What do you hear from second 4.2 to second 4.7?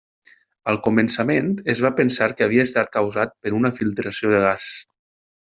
de gas.